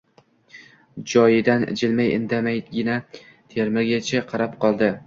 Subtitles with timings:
[1.11, 2.97] Joyidan jilmay indamaygina
[3.53, 4.95] temirchiga qarab qoldi.